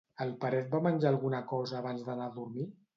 El 0.23 0.31
Peret 0.45 0.71
va 0.71 0.79
menjar 0.87 1.11
alguna 1.15 1.43
cosa 1.55 1.79
abans 1.85 2.05
d'anar 2.11 2.31
a 2.35 2.39
dormir? 2.43 2.73